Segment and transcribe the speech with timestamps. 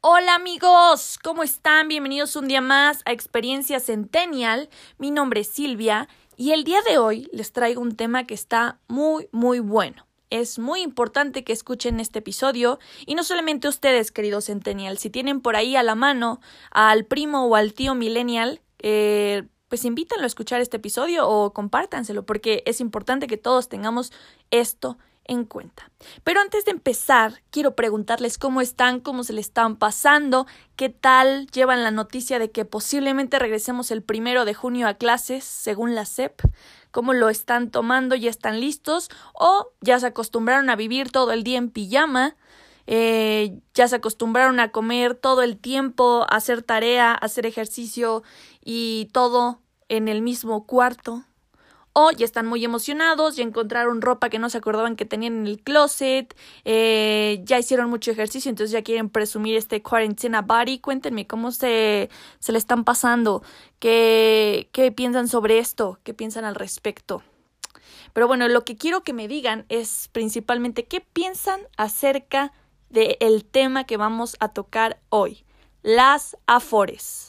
[0.00, 1.88] Hola amigos, ¿cómo están?
[1.88, 4.68] Bienvenidos un día más a Experiencia Centennial.
[4.96, 8.78] Mi nombre es Silvia y el día de hoy les traigo un tema que está
[8.86, 10.06] muy, muy bueno.
[10.30, 15.40] Es muy importante que escuchen este episodio y no solamente ustedes, queridos Centennial, si tienen
[15.40, 20.28] por ahí a la mano al primo o al tío Millennial, eh, pues invítanlo a
[20.28, 24.12] escuchar este episodio o compártanselo porque es importante que todos tengamos
[24.52, 24.96] esto
[25.28, 25.90] en cuenta.
[26.24, 31.46] Pero antes de empezar, quiero preguntarles cómo están, cómo se le están pasando, qué tal
[31.48, 36.06] llevan la noticia de que posiblemente regresemos el primero de junio a clases, según la
[36.06, 36.40] SEP,
[36.90, 41.44] cómo lo están tomando, ya están listos o ya se acostumbraron a vivir todo el
[41.44, 42.36] día en pijama.
[42.90, 48.22] Eh, ya se acostumbraron a comer todo el tiempo, a hacer tarea, a hacer ejercicio
[48.64, 51.24] y todo en el mismo cuarto
[52.00, 55.46] o ya están muy emocionados, ya encontraron ropa que no se acordaban que tenían en
[55.48, 56.32] el closet,
[56.64, 60.78] eh, ya hicieron mucho ejercicio, entonces ya quieren presumir este cuarentena body.
[60.78, 63.42] Cuéntenme cómo se, se le están pasando,
[63.80, 67.24] qué, qué piensan sobre esto, qué piensan al respecto.
[68.12, 72.52] Pero bueno, lo que quiero que me digan es principalmente qué piensan acerca
[72.90, 75.44] del tema que vamos a tocar hoy,
[75.82, 77.27] las afores.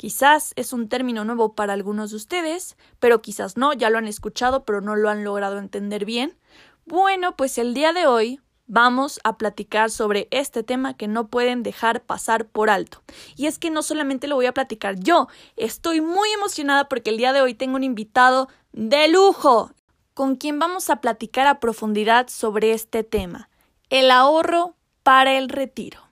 [0.00, 4.06] Quizás es un término nuevo para algunos de ustedes, pero quizás no, ya lo han
[4.06, 6.38] escuchado, pero no lo han logrado entender bien.
[6.86, 11.62] Bueno, pues el día de hoy vamos a platicar sobre este tema que no pueden
[11.62, 13.02] dejar pasar por alto.
[13.36, 17.18] Y es que no solamente lo voy a platicar yo, estoy muy emocionada porque el
[17.18, 19.70] día de hoy tengo un invitado de lujo
[20.14, 23.50] con quien vamos a platicar a profundidad sobre este tema,
[23.90, 26.09] el ahorro para el retiro.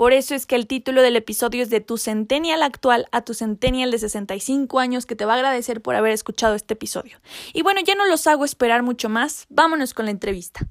[0.00, 3.34] Por eso es que el título del episodio es de tu centennial actual a tu
[3.34, 7.18] centennial de 65 años que te va a agradecer por haber escuchado este episodio.
[7.52, 10.66] Y bueno, ya no los hago esperar mucho más, vámonos con la entrevista.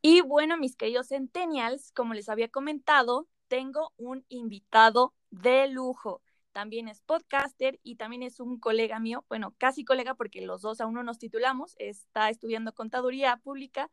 [0.00, 6.22] Y bueno, mis queridos centennials, como les había comentado, tengo un invitado de lujo.
[6.52, 10.80] También es podcaster y también es un colega mío, bueno, casi colega porque los dos
[10.80, 13.90] aún no nos titulamos, está estudiando contaduría pública.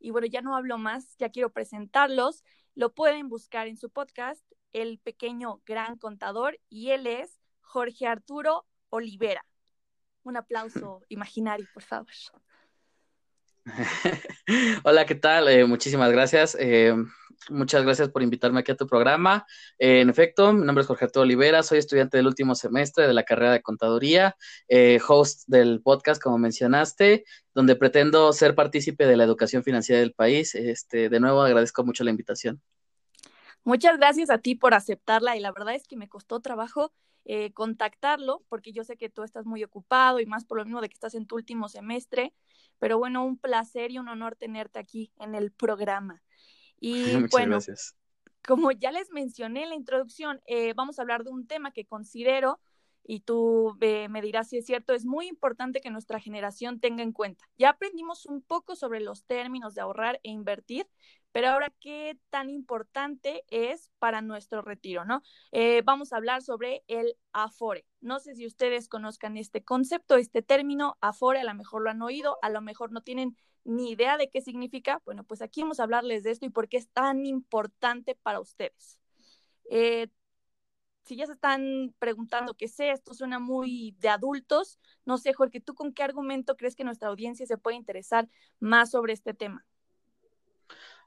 [0.00, 2.42] Y bueno, ya no hablo más, ya quiero presentarlos.
[2.74, 8.66] Lo pueden buscar en su podcast, El Pequeño Gran Contador, y él es Jorge Arturo
[8.90, 9.46] Olivera.
[10.24, 12.12] Un aplauso imaginario, por favor.
[14.84, 15.48] Hola, ¿qué tal?
[15.48, 16.56] Eh, muchísimas gracias.
[16.58, 16.94] Eh,
[17.50, 19.46] muchas gracias por invitarme aquí a tu programa.
[19.78, 23.14] Eh, en efecto, mi nombre es Jorge Arturo Olivera, soy estudiante del último semestre de
[23.14, 24.36] la carrera de contaduría,
[25.08, 27.24] host del podcast, como mencionaste,
[27.54, 30.54] donde pretendo ser partícipe de la educación financiera del país.
[30.54, 32.62] Este, de nuevo, agradezco mucho la invitación.
[33.64, 36.92] Muchas gracias a ti por aceptarla y la verdad es que me costó trabajo
[37.54, 40.90] contactarlo porque yo sé que tú estás muy ocupado y más por lo mismo de
[40.90, 42.34] que estás en tu último semestre.
[42.78, 46.22] Pero bueno, un placer y un honor tenerte aquí en el programa.
[46.80, 47.58] Y bueno,
[48.46, 51.86] como ya les mencioné en la introducción, eh, vamos a hablar de un tema que
[51.86, 52.60] considero
[53.06, 57.12] y tú me dirás si es cierto, es muy importante que nuestra generación tenga en
[57.12, 57.44] cuenta.
[57.58, 60.86] Ya aprendimos un poco sobre los términos de ahorrar e invertir,
[61.34, 65.04] pero ahora, ¿qué tan importante es para nuestro retiro?
[65.04, 65.22] ¿no?
[65.52, 67.84] Eh, vamos a hablar sobre el Afore.
[68.00, 72.02] No sé si ustedes conozcan este concepto, este término, Afore, a lo mejor lo han
[72.02, 75.00] oído, a lo mejor no tienen ni idea de qué significa.
[75.04, 78.40] Bueno, pues aquí vamos a hablarles de esto y por qué es tan importante para
[78.40, 78.98] ustedes.
[79.70, 80.08] Eh,
[81.04, 85.60] si ya se están preguntando qué sé, esto suena muy de adultos, no sé, Jorge,
[85.60, 89.66] ¿tú con qué argumento crees que nuestra audiencia se puede interesar más sobre este tema?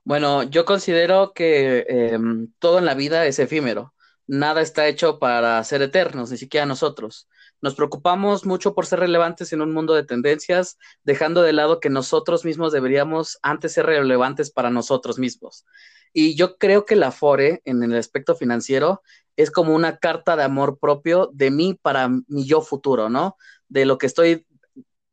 [0.04, 3.94] Bueno, yo considero que em, todo en la vida es efímero.
[4.26, 7.28] Nada está hecho para ser eternos, ni siquiera nosotros.
[7.62, 11.90] Nos preocupamos mucho por ser relevantes en un mundo de tendencias, dejando de lado que
[11.90, 15.66] nosotros mismos deberíamos antes ser relevantes para nosotros mismos.
[16.14, 19.02] Y yo creo que la FORE en el aspecto financiero
[19.36, 23.38] es como una carta de amor propio de mí para mi yo futuro, ¿no?
[23.68, 24.48] De lo que estoy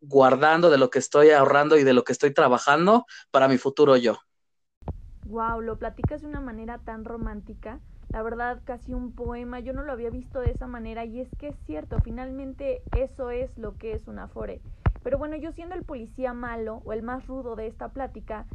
[0.01, 3.97] guardando, de lo que estoy ahorrando y de lo que estoy trabajando para mi futuro
[3.97, 4.19] yo.
[5.27, 7.81] Wow, lo platicas de una manera tan romántica,
[8.11, 11.29] la verdad casi un poema, yo no lo había visto de esa manera y es
[11.39, 14.61] que es cierto, finalmente eso es lo que es una fore.
[15.03, 18.47] Pero bueno, yo siendo el policía malo o el más rudo de esta plática,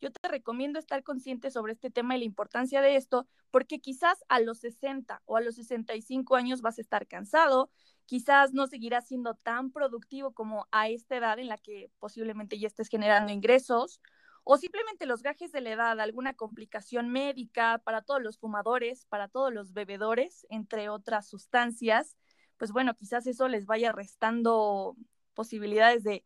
[0.00, 4.24] yo te recomiendo estar consciente sobre este tema y la importancia de esto, porque quizás
[4.28, 7.70] a los 60 o a los 65 años vas a estar cansado,
[8.04, 12.68] quizás no seguirás siendo tan productivo como a esta edad en la que posiblemente ya
[12.68, 14.00] estés generando ingresos,
[14.48, 19.26] o simplemente los gajes de la edad, alguna complicación médica para todos los fumadores, para
[19.26, 22.16] todos los bebedores, entre otras sustancias,
[22.56, 24.96] pues bueno, quizás eso les vaya restando
[25.34, 26.22] posibilidades de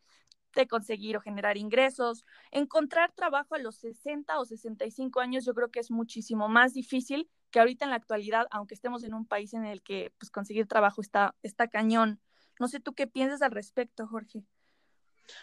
[0.68, 2.26] conseguir o generar ingresos.
[2.50, 7.30] Encontrar trabajo a los 60 o 65 años yo creo que es muchísimo más difícil
[7.50, 10.66] que ahorita en la actualidad, aunque estemos en un país en el que pues, conseguir
[10.66, 12.20] trabajo está, está cañón.
[12.58, 14.44] No sé tú qué piensas al respecto, Jorge.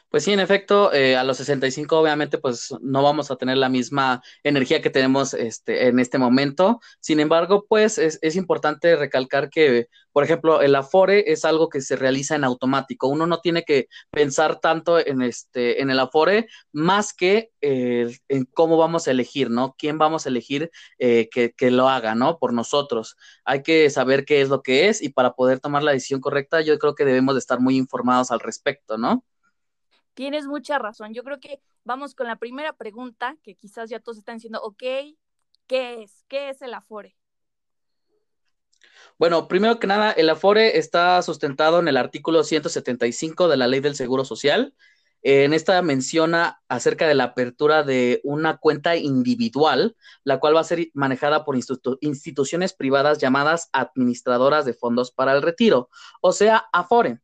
[0.10, 3.68] Pues sí, en efecto, eh, a los 65 obviamente pues no vamos a tener la
[3.68, 6.80] misma energía que tenemos este, en este momento.
[7.02, 11.98] Sin embargo, pues es, importante recalcar que, por ejemplo, el Afore es algo que se
[11.98, 13.08] realiza en automático.
[13.10, 18.46] Uno no tiene que pensar tanto en, este, en el Afore más que eh, en
[18.46, 19.76] cómo vamos a elegir, ¿no?
[19.78, 22.40] ¿Quién vamos a elegir eh, que, que lo haga, ¿no?
[22.40, 23.18] Por nosotros.
[23.44, 26.62] Hay que saber qué es lo que es y para poder tomar la decisión correcta,
[26.62, 29.26] yo creo que debemos de estar muy informados al respecto, ¿no?
[30.18, 31.14] Tienes mucha razón.
[31.14, 34.82] Yo creo que vamos con la primera pregunta, que quizás ya todos están diciendo, ok,
[35.68, 36.26] ¿qué es?
[36.28, 37.16] ¿Qué es el Afore?
[39.20, 43.80] Bueno, primero que nada, el Afore está sustentado en el artículo 175 de la Ley
[43.80, 44.74] del Seguro Social.
[45.22, 50.64] En esta menciona acerca de la apertura de una cuenta individual, la cual va a
[50.64, 55.92] ser manejada por instituciones privadas llamadas administradoras de fondos para el retiro,
[56.22, 57.20] o sea, Afore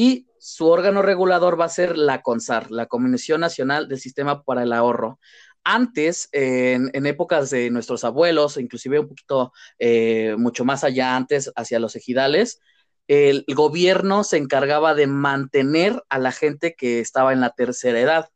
[0.00, 4.62] y su órgano regulador va a ser la CONSAR, la Comisión Nacional del Sistema para
[4.62, 5.20] el Ahorro.
[5.62, 11.80] Antes, en, épocas de nuestros abuelos, inclusive un poquito eh, mucho más allá antes, hacia
[11.80, 12.62] los ejidales,
[13.08, 18.30] el gobierno se encargaba de mantener a la gente que estaba en la tercera edad.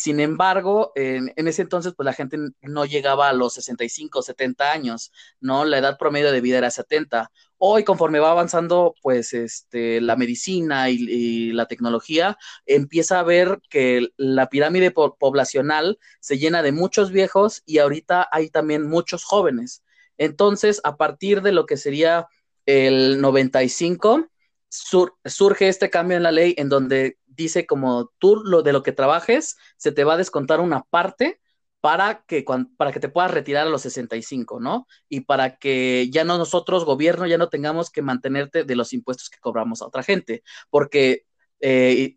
[0.00, 5.12] Sin embargo, en, ese entonces, pues la gente no llegaba a los 65, 70 años,
[5.40, 5.66] ¿no?
[5.66, 7.30] La edad promedio de vida era 70.
[7.58, 14.08] Hoy, conforme va avanzando, pues, este, la medicina y, la tecnología, empieza a ver que
[14.16, 19.84] la pirámide poblacional se llena de muchos viejos y ahorita hay también muchos jóvenes.
[20.16, 22.26] Entonces, a partir de lo que sería
[22.64, 24.30] el 95,
[24.70, 28.92] surge este cambio en la ley en donde dice como tú lo de lo que
[28.92, 31.40] trabajes, se te va a descontar una parte
[31.80, 32.44] para que,
[32.76, 34.86] para que te puedas retirar a los 65, ¿no?
[35.08, 39.30] Y para que ya no nosotros, gobierno, ya no tengamos que mantenerte de los impuestos
[39.30, 41.24] que cobramos a otra gente, porque
[41.60, 42.16] eh,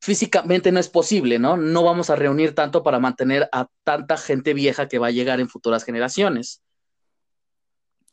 [0.00, 1.56] físicamente no es posible, ¿no?
[1.56, 5.40] No vamos a reunir tanto para mantener a tanta gente vieja que va a llegar
[5.40, 6.62] en futuras generaciones.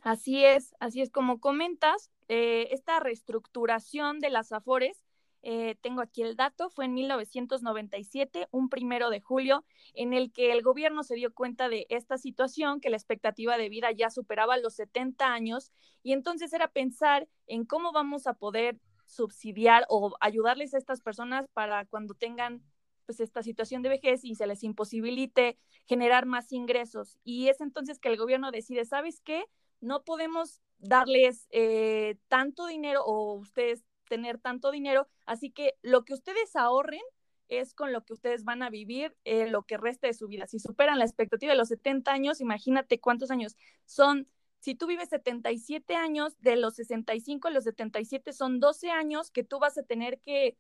[0.02, 4.98] Así es, así es como comentas, eh, esta reestructuración de las AFORES
[5.44, 10.52] eh, tengo aquí el dato, fue en 1997, un primero de julio, en el que
[10.52, 14.58] el gobierno se dio cuenta de esta situación, que la expectativa de vida ya superaba
[14.58, 15.72] los 70 años,
[16.04, 21.48] y entonces era pensar en cómo vamos a poder subsidiar o ayudarles a estas personas
[21.54, 22.64] para cuando tengan
[23.06, 27.18] pues esta situación de vejez y se les imposibilite generar más ingresos.
[27.24, 29.46] Y es entonces que el gobierno decide, ¿sabes qué?
[29.82, 36.14] No podemos darles eh, tanto dinero o ustedes tener tanto dinero, así que lo que
[36.14, 37.00] ustedes ahorren
[37.48, 40.48] es con lo que ustedes van a vivir eh, lo que resta de su vida.
[40.48, 44.28] Si superan la expectativa de los 70 años, imagínate cuántos años son.
[44.60, 49.46] Si tú vives 77 años, de los 65 a los 77 son 12 años que
[49.46, 50.58] tú vas a tener que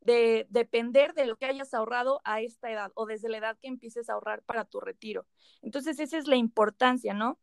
[0.00, 3.68] de, depender de lo que hayas ahorrado a esta edad o desde la edad que
[3.68, 5.26] empieces a ahorrar para tu retiro.
[5.62, 7.38] Entonces, esa es la importancia, ¿no?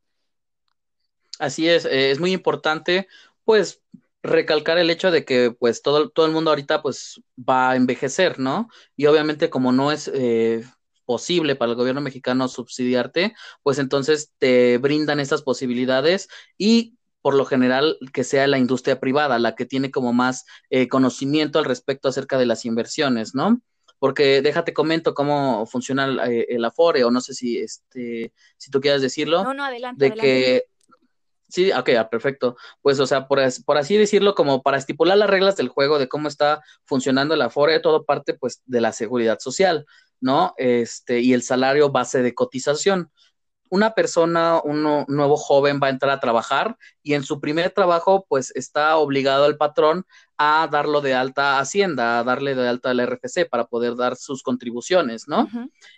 [1.39, 3.07] Así es, eh, es muy importante,
[3.45, 3.81] pues
[4.23, 8.39] recalcar el hecho de que pues todo, todo el mundo ahorita pues va a envejecer,
[8.39, 8.69] ¿no?
[8.95, 10.63] Y obviamente como no es eh,
[11.05, 17.45] posible para el gobierno mexicano subsidiarte, pues entonces te brindan estas posibilidades y por lo
[17.45, 22.09] general que sea la industria privada la que tiene como más eh, conocimiento al respecto
[22.09, 23.61] acerca de las inversiones, ¿no?
[23.99, 28.71] Porque déjate comento cómo funciona el, eh, el Afore o no sé si este si
[28.71, 29.43] tú quieres decirlo.
[29.43, 30.05] No, no, adelante.
[30.05, 30.65] De que
[31.51, 32.55] Sí, ok, ah, perfecto.
[32.81, 36.07] Pues, o sea, por, por, así decirlo, como para estipular las reglas del juego de
[36.07, 39.85] cómo está funcionando el Afore, todo parte, pues, de la seguridad social,
[40.21, 40.53] ¿no?
[40.57, 43.11] Este, y el salario base de cotización.
[43.69, 48.25] Una persona, un nuevo joven va a entrar a trabajar y en su primer trabajo,
[48.29, 50.05] pues, está obligado el patrón
[50.37, 54.41] a darlo de alta Hacienda, a darle de alta al RFC para poder dar sus
[54.41, 55.49] contribuciones, ¿no?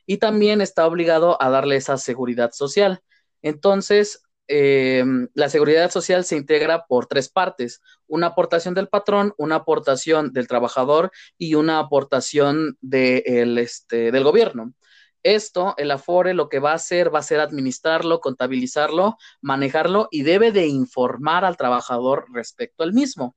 [0.08, 3.02] Y también está obligado a darle esa seguridad social.
[3.44, 9.56] Entonces, eh, la seguridad social se integra por tres partes, una aportación del patrón, una
[9.56, 14.74] aportación del trabajador y una aportación este, del gobierno.
[15.24, 20.24] Esto, el Afore lo que va a hacer va a ser administrarlo, contabilizarlo, manejarlo y
[20.24, 23.36] debe de informar al trabajador respecto al mismo.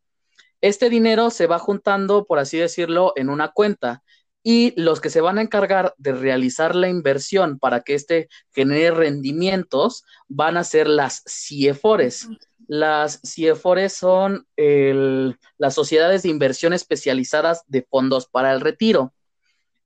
[0.61, 4.03] Este dinero se va juntando, por así decirlo, en una cuenta
[4.49, 8.93] y los que se van a encargar de realizar la inversión para que éste genere
[8.93, 12.29] rendimientos van a ser las CIEFORES.
[12.69, 19.12] Las CIEFORES son las sociedades de inversión especializadas de fondos para el retiro.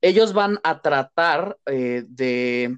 [0.02, 2.76] Ellos van a tratar eh, de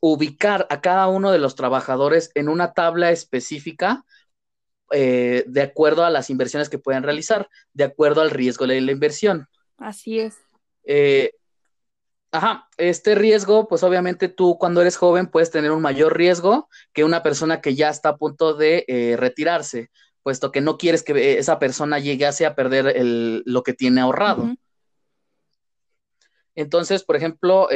[0.00, 4.04] ubicar a cada uno de los trabajadores en una tabla específica
[4.90, 8.92] eh, de acuerdo a las inversiones que puedan realizar, de acuerdo al riesgo de la
[8.92, 9.48] inversión.
[9.78, 10.41] Así es.
[10.84, 11.32] Eh,
[12.30, 17.04] ajá, este riesgo, pues obviamente tú cuando eres joven puedes tener un mayor riesgo que
[17.04, 19.90] una persona que ya está a punto de eh, retirarse,
[20.22, 22.94] puesto que no quieres que esa persona llegase a perder
[23.44, 24.54] lo que tiene ahorrado.
[26.54, 27.68] Entonces, por ejemplo,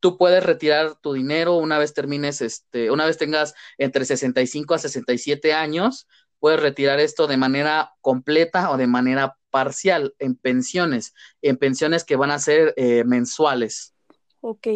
[0.00, 4.78] tú puedes retirar tu dinero una vez termines, este, una vez tengas entre 65 a
[4.78, 6.08] 67 años,
[6.40, 12.16] puedes retirar esto de manera completa o de manera parcial en pensiones, en pensiones que
[12.16, 13.94] van a ser eh, mensuales.
[14.40, 14.68] Ok,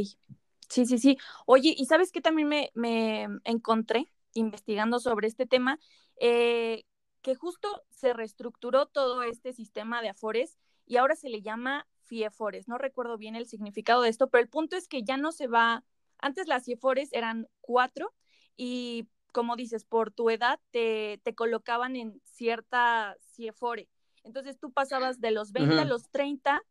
[0.68, 1.18] sí, sí, sí.
[1.46, 5.80] Oye, ¿y sabes qué también me, encontré investigando sobre este tema?
[6.20, 6.84] Eh,
[7.22, 12.68] que justo se reestructuró todo este sistema de Afores y ahora se le llama FIEFORES.
[12.68, 15.46] No recuerdo bien el significado de esto, pero el punto es que ya no se
[15.46, 15.84] va.
[16.18, 18.12] Antes las FIEFORES eran cuatro
[18.56, 23.88] y como dices, por tu edad te, colocaban en cierta CIEFORE.
[24.22, 26.62] Entonces tú pasabas de los 20 a los 30,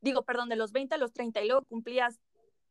[0.00, 2.20] digo, perdón, de los 20 a los 30 y luego cumplías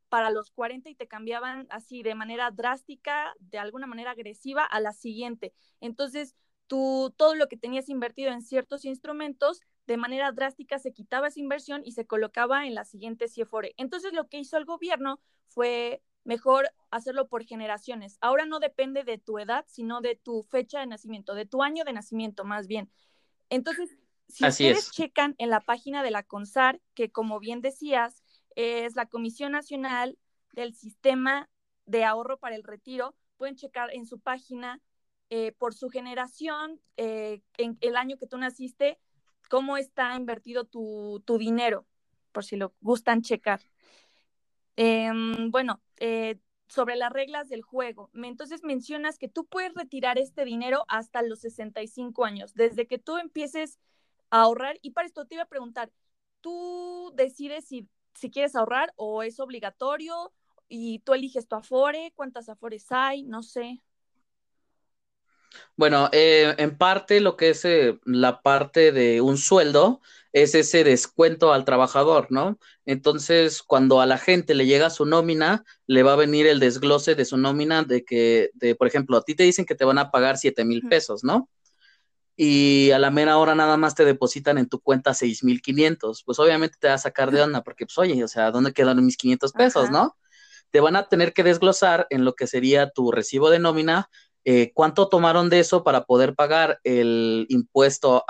[0.08, 4.79] para los 40 y te cambiaban así de manera drástica, de alguna manera agresiva a
[4.79, 5.53] la siguiente.
[5.81, 6.34] Entonces,
[6.67, 11.41] tú todo lo que tenías invertido en ciertos instrumentos, de manera drástica se quitaba esa
[11.41, 13.74] inversión y se colocaba en la siguiente CIEFORE.
[13.75, 18.18] Entonces, lo que hizo el gobierno fue mejor hacerlo por generaciones.
[18.22, 21.84] Ahora no depende de tu edad, sino de tu fecha de nacimiento, de tu año
[21.84, 22.92] de nacimiento más bien.
[23.50, 23.98] Entonces,
[24.28, 28.24] si ustedes checan en la página de la CONSAR, que como bien decías,
[28.56, 30.18] es la Comisión Nacional
[30.54, 31.50] del Sistema
[31.86, 34.82] de Ahorro para el Retiro, pueden checar en su página
[35.30, 39.00] eh, por su generación, eh, en el año que tú naciste,
[39.50, 41.86] cómo está invertido tu, tu dinero,
[42.32, 43.62] por si lo gustan checar.
[44.75, 48.10] Em, bueno, eh, sobre las reglas del juego.
[48.13, 53.18] Entonces mencionas que tú puedes retirar este dinero hasta los 65 años, desde que tú
[53.18, 53.78] empieces
[54.30, 54.78] a ahorrar.
[54.82, 55.92] Y para esto te iba a preguntar,
[56.42, 60.34] ¿tú decides si, si quieres ahorrar o es obligatorio?
[60.70, 63.82] Y tú eliges tu afore, cuántas afores hay, no sé.
[65.75, 70.01] Bueno, eh, en parte lo que es eh, la parte de un sueldo
[70.34, 72.58] es ese descuento al trabajador, ¿no?
[72.86, 77.15] Entonces, cuando a la gente le llega su nómina, le va a venir el desglose
[77.15, 79.98] de su nómina de que, de, por ejemplo, a ti te dicen que te van
[79.98, 81.50] a pagar siete mil pesos, ¿no?
[82.38, 86.24] Y a la mera hora nada más te depositan en tu cuenta seis mil quinientos.
[86.25, 89.03] Pues obviamente te va a sacar de onda, porque, pues, oye, o sea, ¿dónde quedan
[89.05, 90.17] mis 500 pesos, no?
[90.70, 94.10] Te van a tener que desglosar en lo que sería tu recibo de nómina
[94.45, 98.24] eh, cuánto tomaron de eso para poder pagar el impuesto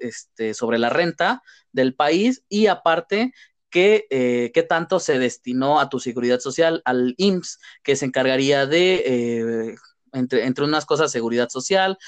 [0.00, 3.32] este, sobre la renta del país y aparte
[3.70, 8.66] qué, eh, qué tanto se destinó a tu seguridad social, al IMSS, que se encargaría
[8.66, 9.02] de...
[9.06, 9.76] Eh,
[10.14, 11.98] entre, entre, unas cosas, seguridad social,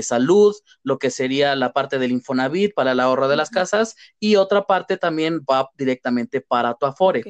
[0.00, 4.36] salud, lo que sería la parte del Infonavit para el ahorro de las casas y
[4.36, 7.22] otra parte también va directamente para tu Afore.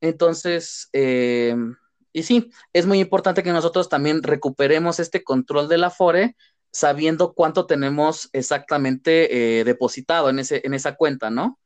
[0.00, 1.54] Entonces, eh,
[2.12, 6.36] y sí, es muy importante que nosotros también recuperemos este control del Afore
[6.72, 11.58] sabiendo cuánto tenemos exactamente eh, depositado en, ese, en esa cuenta, ¿no?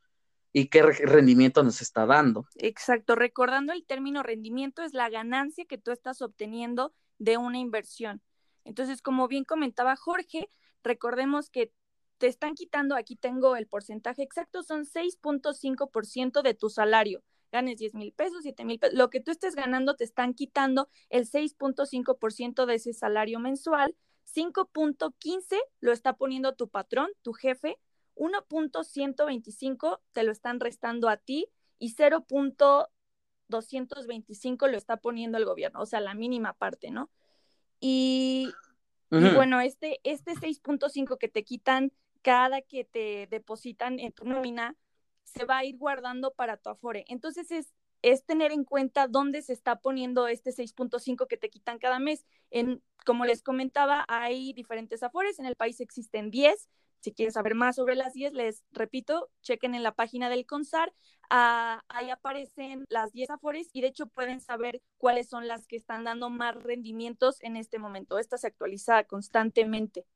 [0.52, 2.46] Y qué rendimiento nos está dando.
[2.56, 8.22] Exacto, recordando el término rendimiento es la ganancia que tú estás obteniendo de una inversión.
[8.64, 10.48] Entonces, como bien comentaba Jorge,
[10.82, 11.72] recordemos que
[12.18, 17.22] te están quitando, aquí tengo el porcentaje exacto, son 6.5% de tu salario
[17.54, 20.88] ganes 10 mil pesos, 7 mil pesos, lo que tú estés ganando te están quitando
[21.08, 23.94] el 6.5% de ese salario mensual,
[24.34, 27.78] 5.15 lo está poniendo tu patrón, tu jefe,
[28.16, 31.46] 1.125 te lo están restando a ti
[31.78, 37.08] y 0.225 lo está poniendo el gobierno, o sea, la mínima parte, ¿no?
[37.78, 38.52] Y,
[39.12, 41.92] y bueno, este, este 6.5 que te quitan
[42.22, 44.74] cada que te depositan en tu nómina,
[45.34, 47.04] se va a ir guardando para tu Afore.
[47.08, 51.78] Entonces es, es tener en cuenta dónde se está poniendo este 6.5 que te quitan
[51.78, 52.24] cada mes.
[52.50, 56.68] En, como les comentaba, hay diferentes Afores, en el país existen 10,
[57.00, 60.94] Si quieren saber más sobre las 10, les repito, chequen en la página del CONSAR.
[61.30, 65.76] Ah, ahí aparecen las 10 Afores y de hecho pueden saber cuáles son las que
[65.76, 68.18] están dando más rendimientos en este momento.
[68.18, 70.06] Esta se actualiza constantemente.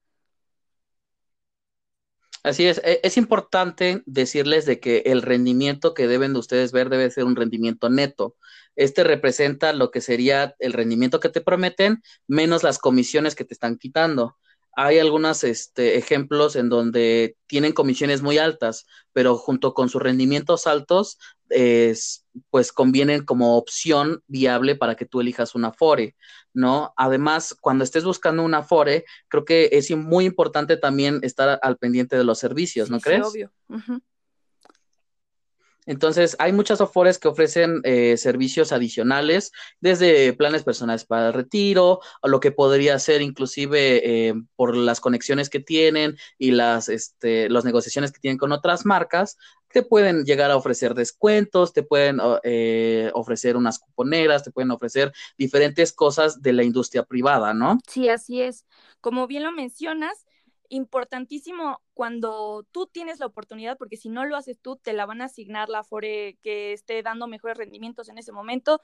[2.49, 6.89] Así es, e, es importante decirles de que el rendimiento que deben de ustedes ver
[6.89, 8.37] debe ser un rendimiento neto.
[8.75, 13.53] Este representa lo que sería el rendimiento que te prometen menos las comisiones que te
[13.53, 14.39] están quitando
[14.81, 20.69] hay algunos este, ejemplos en donde tienen comisiones muy altas, pero junto con sus rendimientos
[20.69, 21.19] altos,
[22.51, 26.15] pues convienen como opción viable para que tú elijas una Afore,
[26.55, 26.95] ¿no?
[26.97, 32.17] Además, cuando estés buscando una Afore, creo que es muy importante también estar al pendiente
[32.17, 33.33] de los servicios, ¿no crees?
[33.33, 33.53] Sí, obvio.
[35.89, 42.01] Entonces, hay muchas Afores que ofrecen eh, servicios adicionales, desde planes personales para el retiro,
[42.23, 47.49] a lo que podría ser inclusive eh, por las conexiones que tienen y las, este,
[47.49, 49.39] las negociaciones que tienen con otras marcas,
[49.73, 55.13] te pueden llegar a ofrecer descuentos, te pueden eh, ofrecer unas cuponeras, te pueden ofrecer
[55.39, 57.79] diferentes cosas de la industria privada, ¿no?
[57.89, 58.67] Sí, así es.
[59.01, 60.27] Como bien lo mencionas,
[60.69, 65.21] importantísimo cuando tú tienes la oportunidad, porque si no lo haces tú, te la van
[65.23, 68.81] a asignar la FORE que esté dando mejores rendimientos en ese momento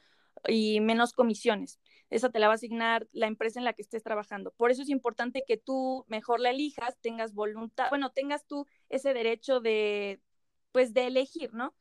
[0.49, 1.81] y menos comisiones.
[2.11, 4.53] Esa te la va a asignar la empresa en la que estés trabajando.
[4.53, 9.15] Por eso es importante que tú mejor la elijas, tengas voluntad, bueno, tengas tú ese
[9.15, 10.21] derecho de,
[10.73, 11.75] pues, de elegir, ¿no?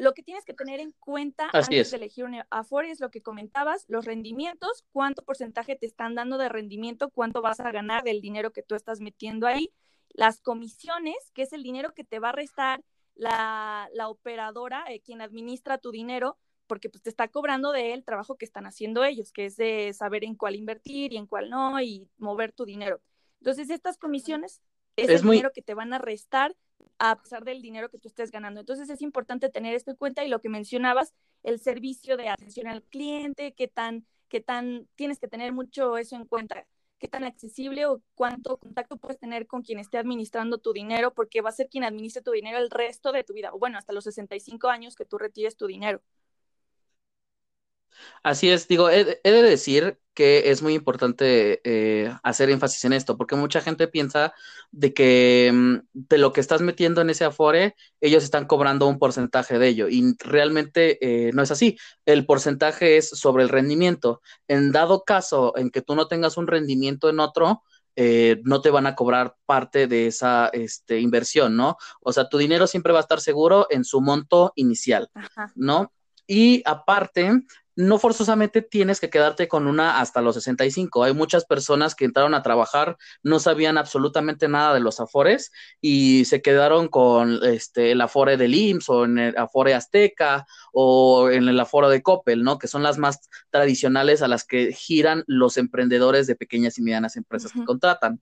[0.00, 3.20] Lo que tienes que tener en cuenta antes de elegir un Afore es lo que
[3.20, 8.22] comentabas, los rendimientos, cuánto porcentaje te están dando de rendimiento, cuánto vas a ganar del
[8.22, 9.74] dinero que tú estás metiendo ahí,
[10.08, 12.82] las comisiones, que es el dinero que te va a restar
[13.14, 18.36] la, operadora, eh, quien administra tu dinero, porque pues, te está cobrando de el trabajo
[18.36, 21.78] que están haciendo ellos, que es de saber en cuál invertir y en cuál no,
[21.82, 23.02] y mover tu dinero.
[23.40, 24.62] Entonces, estas comisiones
[24.96, 26.56] es, el dinero que te van a restar
[26.98, 28.60] a pesar del dinero que tú estés ganando.
[28.60, 32.66] Entonces es importante tener esto en cuenta y lo que mencionabas, el servicio de atención
[32.66, 36.66] al cliente, qué tan, qué tan, tienes que tener mucho eso en cuenta,
[36.98, 41.40] qué tan accesible o cuánto contacto puedes tener con quien esté administrando tu dinero, porque
[41.40, 43.92] va a ser quien administre tu dinero el resto de tu vida, o bueno, hasta
[43.92, 46.02] los 65 años que tú retires tu dinero.
[48.22, 53.16] Así es, digo, he, de decir que es muy importante eh, hacer énfasis en esto,
[53.16, 54.34] porque mucha gente piensa
[54.70, 58.98] de que mm, de lo que estás metiendo en ese Afore, ellos están cobrando un
[58.98, 61.78] porcentaje de ello, y realmente eh, no es así.
[62.04, 64.20] El porcentaje es sobre el rendimiento.
[64.48, 67.62] En dado caso en que tú no tengas un rendimiento en otro,
[67.96, 71.76] eh, no te van a cobrar parte de esa este, inversión, ¿no?
[72.00, 75.10] O sea, tu dinero siempre va a estar seguro en su monto inicial,
[75.54, 75.92] ¿no?
[76.26, 77.42] Y aparte,
[77.80, 81.02] no forzosamente tienes que quedarte con una hasta los 65.
[81.02, 86.26] Hay muchas personas que entraron a trabajar, no sabían absolutamente nada de los afores y
[86.26, 91.48] se quedaron con este, el afore del IMSS o en el afore Azteca o en
[91.48, 92.58] el aforo de Coppel, ¿no?
[92.58, 97.16] Que son las más tradicionales a las que giran los emprendedores de pequeñas y medianas
[97.16, 98.20] empresas que contratan.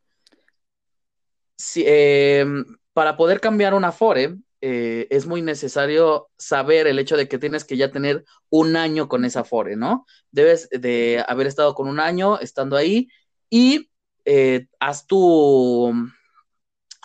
[1.75, 7.39] Em, para poder cambiar un afore, eh, es muy necesario saber el hecho de que
[7.39, 10.07] tienes que ya tener un año con esa Afore, ¿no?
[10.31, 13.09] Debes de haber estado con un año estando ahí
[13.51, 13.91] y
[14.25, 15.93] eh, haz tu,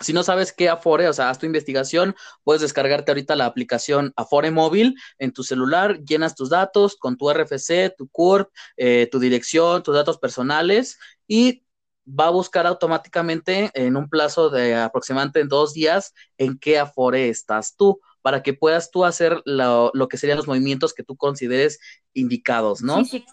[0.00, 4.12] si no sabes qué Afore, o sea, haz tu investigación, puedes descargarte ahorita la aplicación
[4.16, 9.18] Afore móvil en tu celular, llenas tus datos con tu RFC, tu CURP, eh, tu
[9.18, 11.63] dirección, tus datos personales y
[12.06, 17.76] va a buscar automáticamente en un plazo de aproximadamente dos días en qué afore estás
[17.76, 21.78] tú, para que puedas tú hacer lo, que serían los movimientos que tú consideres
[22.12, 23.04] indicados, ¿no?
[23.04, 23.26] Sí, sí.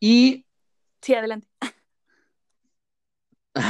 [0.00, 0.46] Y...
[1.02, 1.48] Sí, adelante.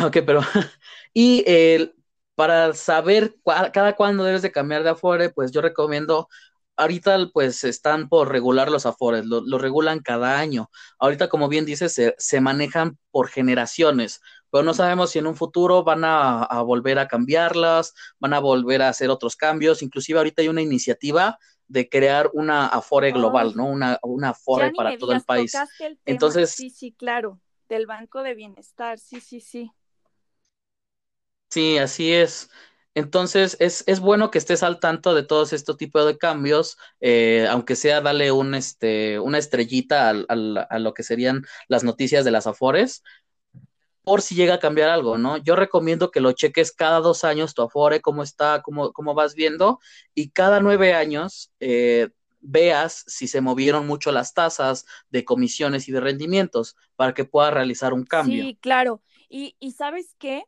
[0.05, 0.41] Ok, pero...
[1.15, 1.95] y el,
[2.35, 3.37] para saber
[3.73, 6.29] cada cuándo debes de cambiar de afore, pues yo recomiendo
[6.77, 10.71] ahorita pues están por regular los afores, lo, regulan cada año.
[10.99, 15.37] Ahorita, como bien dices, se, se, manejan por generaciones, pero no sabemos si en un
[15.37, 19.83] futuro van a, volver a cambiarlas, van a volver a hacer otros cambios.
[19.83, 23.67] Inclusive ahorita hay una iniciativa de crear una afore global, ¿no?
[23.67, 25.53] Una, una afore para todo el país.
[26.05, 29.71] Entonces, sí, sí, claro, del Banco de Bienestar, sí, sí, sí.
[31.51, 32.51] Sí, así es.
[32.97, 37.47] Entonces, es, es, bueno que estés al tanto de todos estos tipos de cambios, eh,
[37.51, 42.47] aunque sea darle un, este, una estrellita a lo que serían las noticias de las
[42.47, 43.03] Afores,
[44.01, 45.37] por si llega a cambiar algo, ¿no?
[45.37, 49.35] Yo recomiendo que lo cheques cada dos años tu Afore, cómo está, cómo, cómo vas
[49.35, 49.79] viendo,
[50.15, 52.09] y cada nueve años eh,
[52.41, 57.53] veas si se movieron mucho las tasas de comisiones y de rendimientos para que puedas
[57.53, 58.43] realizar un cambio.
[58.43, 59.03] Sí, claro.
[59.29, 60.45] Y, y sabes qué?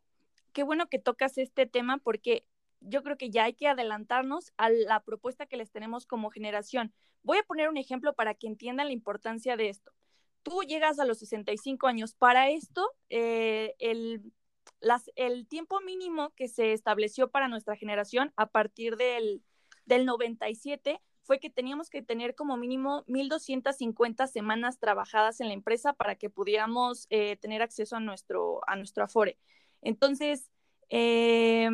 [0.53, 2.45] Qué bueno que tocas este tema porque
[2.81, 6.93] yo creo que ya hay que adelantarnos a la propuesta que les tenemos como generación.
[7.23, 9.91] Voy a poner un ejemplo para que entiendan la importancia de esto.
[10.43, 12.15] Tú llegas a los 65 años.
[12.15, 14.31] Para esto, eh, el,
[15.47, 19.43] tiempo mínimo que se estableció para nuestra generación a partir del,
[19.85, 25.93] del 97 fue que teníamos que tener como mínimo 1.250 semanas trabajadas en la empresa
[25.93, 29.37] para que pudiéramos eh, tener acceso a nuestro, a nuestro Afore.
[29.81, 30.49] Entonces,
[30.89, 31.69] eh,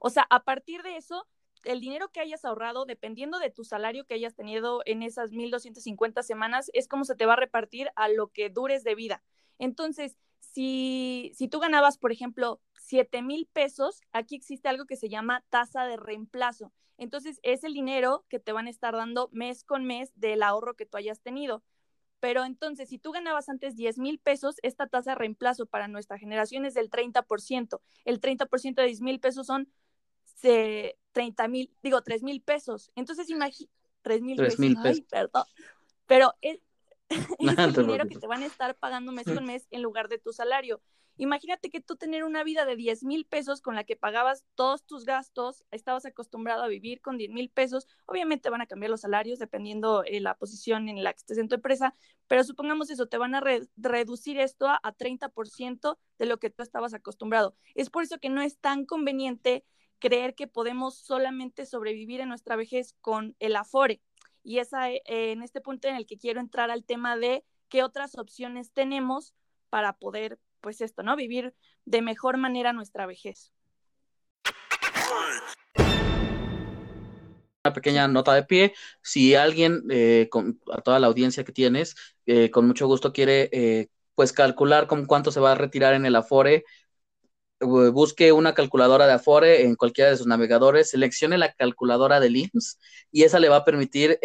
[0.00, 1.26] o sea, a partir de eso,
[1.64, 6.22] el dinero que hayas ahorrado, dependiendo de tu salario que hayas tenido en esas 1.250
[6.22, 9.22] semanas, es como se te va a repartir a lo que dures de vida.
[9.58, 15.08] Entonces, si, si tú ganabas, por ejemplo, 7 mil pesos, aquí existe algo que se
[15.08, 16.72] llama tasa de reemplazo.
[16.96, 20.74] Entonces, es el dinero que te van a estar dando mes con mes del ahorro
[20.74, 21.62] que tú hayas tenido.
[22.20, 26.18] Pero entonces, si tú ganabas antes 10 mil pesos, esta tasa de reemplazo para nuestra
[26.18, 27.80] generación es del 30%.
[28.04, 29.72] El 30% de 10 mil pesos son
[31.12, 32.90] 30 mil, digo, 3 mil pesos.
[32.94, 34.60] Entonces, imagínate, 3 mil pesos.
[34.84, 35.44] Ay, perdón.
[36.06, 36.60] Pero es,
[37.08, 40.18] es el dinero que te van a estar pagando mes con mes en lugar de
[40.18, 40.82] tu salario.
[41.20, 44.86] Imagínate que tú tener una vida de 10 mil pesos con la que pagabas todos
[44.86, 49.02] tus gastos, estabas acostumbrado a vivir con 10 mil pesos, obviamente van a cambiar los
[49.02, 51.94] salarios dependiendo de la posición en la que estés en tu empresa,
[52.26, 53.42] pero supongamos eso, te van a
[53.76, 57.54] reducir esto a, a 30% de lo que tú estabas acostumbrado.
[57.74, 59.62] Es por eso que no es tan conveniente
[59.98, 64.00] creer que podemos solamente sobrevivir en nuestra vejez con el afore.
[64.42, 67.82] Y es eh, en este punto en el que quiero entrar al tema de qué
[67.82, 69.34] otras opciones tenemos
[69.68, 71.16] para poder pues esto, ¿no?
[71.16, 73.52] Vivir de mejor manera nuestra vejez.
[77.64, 81.94] Una pequeña nota de pie, si alguien, eh, con, a toda la audiencia que tienes,
[82.26, 86.06] eh, con mucho gusto quiere eh, pues calcular con cuánto se va a retirar en
[86.06, 86.64] el Afore,
[87.60, 92.78] busque una calculadora de Afore en cualquiera de sus navegadores, seleccione la calculadora del IMSS
[93.12, 94.18] y esa le va a permitir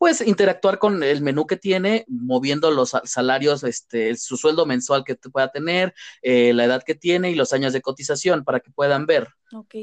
[0.00, 5.14] pues interactuar con el menú que tiene, moviendo los salarios, este, su sueldo mensual que
[5.14, 9.04] pueda tener, eh, la edad que tiene y los años de cotización para que puedan
[9.04, 9.28] ver,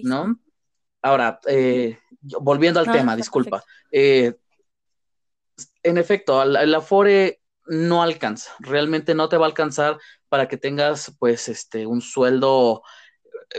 [0.01, 0.39] ¿no?
[1.03, 1.99] Ahora, eh,
[2.41, 3.63] volviendo al tema, disculpa.
[3.91, 4.33] Eh,
[5.83, 9.99] en efecto, el Afore no alcanza, realmente no te va a alcanzar
[10.29, 12.81] para que tengas, pues, este, un sueldo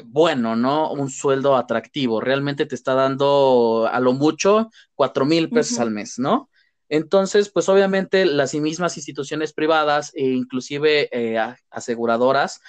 [0.04, 0.92] bueno, ¿no?
[0.92, 2.20] Un sueldo atractivo.
[2.20, 6.50] Realmente te está dando a lo mucho cuatro mil pesos al mes, ¿no?
[6.88, 11.38] Entonces, pues obviamente las mismas instituciones privadas e inclusive eh,
[11.70, 12.60] aseguradoras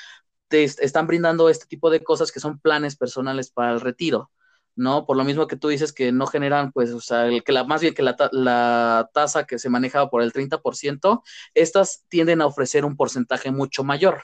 [0.50, 4.32] te están brindando este tipo de cosas que son planes personales para el retiro,
[4.76, 5.06] ¿no?
[5.06, 7.64] Por lo mismo que tú dices que no generan, pues, o sea, el que la,
[7.64, 12.48] más bien que la, la tasa que se manejaba por el 30%, estas tienden a
[12.48, 14.24] ofrecer un porcentaje mucho mayor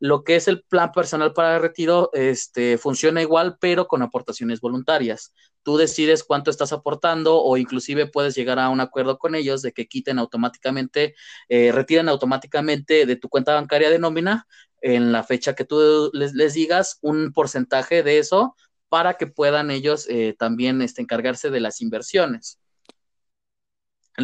[0.00, 4.60] lo que es el plan personal para el retiro este, funciona igual, pero con aportaciones
[4.60, 5.32] voluntarias.
[5.62, 9.72] Tú decides cuánto estás aportando o inclusive puedes llegar a un acuerdo con ellos de
[9.72, 11.14] que quiten automáticamente,
[11.48, 14.46] eh, retiren automáticamente de tu cuenta bancaria de nómina
[14.80, 18.54] en la fecha que tú les, digas un porcentaje de eso
[18.88, 22.58] para que puedan ellos eh, también este, encargarse de las inversiones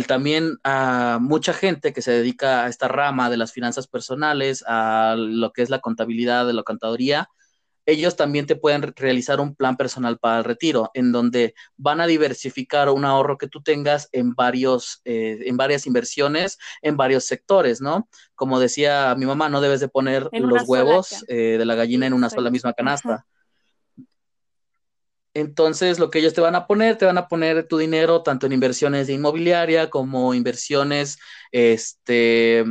[0.02, 5.14] también a mucha gente que se dedica a esta rama de las finanzas personales, a
[5.16, 7.28] lo que es la contabilidad de la contaduría,
[7.86, 12.06] ellos también te pueden realizar un plan personal para el retiro, en donde van a
[12.06, 17.80] diversificar un ahorro que tú tengas en varios, eh, en varias inversiones, en varios sectores,
[17.80, 18.08] ¿no?
[18.34, 22.14] Como decía mi mamá, no debes de poner los huevos eh, de la gallina en
[22.14, 23.26] una sola misma canasta.
[25.34, 28.46] Entonces, lo que ellos te van a poner, te van a poner tu dinero tanto
[28.46, 31.18] en inversiones de inmobiliaria como inversiones,
[31.50, 32.64] este,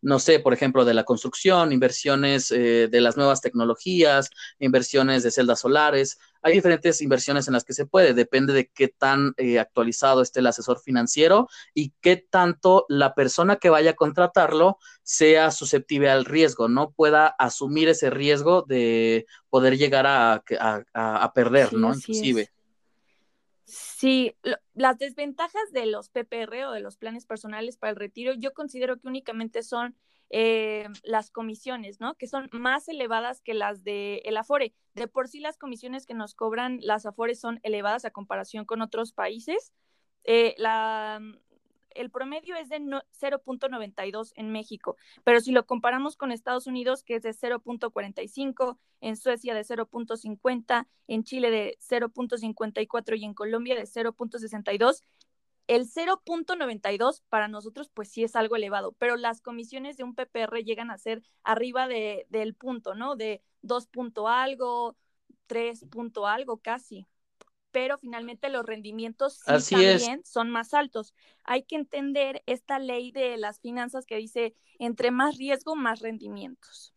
[0.00, 5.32] no sé, por ejemplo, de la construcción, inversiones eh, de las nuevas tecnologías, inversiones de
[5.32, 6.18] celdas solares.
[6.46, 10.40] Hay diferentes inversiones en las que se puede, depende de qué tan eh, actualizado esté
[10.40, 16.26] el asesor financiero y qué tanto la persona que vaya a contratarlo sea susceptible al
[16.26, 21.94] riesgo, no pueda asumir ese riesgo de poder llegar a, perder, ¿no?
[21.94, 22.50] Inclusive.
[23.64, 24.36] Sí,
[24.74, 28.98] las desventajas de los PPR o de los planes personales para el retiro, yo considero
[28.98, 29.96] que únicamente son
[30.36, 32.16] eh, las comisiones, ¿no?
[32.16, 34.74] Que son más elevadas que las de el Afore.
[34.94, 38.82] De por sí las comisiones que nos cobran las Afores son elevadas a comparación con
[38.82, 39.72] otros países.
[40.24, 41.20] Eh, la,
[41.90, 47.14] el promedio es de 0.92 en México, pero si lo comparamos con Estados Unidos, que
[47.14, 53.84] es de 0.45, en Suecia de 0.50, en Chile de 0.54 y en Colombia de
[53.84, 55.04] 0.62,
[55.66, 60.62] El 0.92 para nosotros pues sí es algo elevado, pero las comisiones de un PPR
[60.62, 63.16] llegan a ser arriba de, del punto, ¿no?
[63.16, 64.96] De 2 punto algo,
[65.46, 67.06] 3 punto algo casi.
[67.70, 71.12] Pero finalmente los rendimientos sí también son más altos.
[71.42, 76.93] Hay que entender esta ley de las finanzas que dice entre más riesgo, más rendimientos.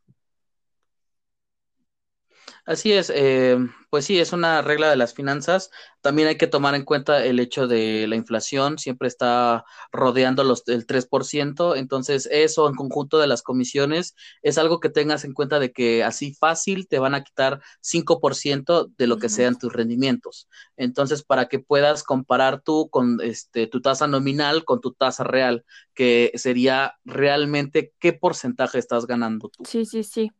[2.65, 3.57] Así es, eh,
[3.89, 5.69] pues sí, es una regla de las finanzas.
[6.01, 10.63] También hay que tomar en cuenta el hecho de la inflación, siempre está rodeando los,
[10.67, 15.59] el 3%, entonces eso en conjunto de las comisiones es algo que tengas en cuenta
[15.59, 20.49] de que así fácil te van a quitar 5% de lo que sean tus rendimientos.
[20.75, 25.65] Entonces, para que puedas comparar tú con este, tu tasa nominal con tu tasa real,
[25.93, 29.63] que sería realmente qué porcentaje estás ganando tú.
[29.65, 30.31] Sí, sí, sí.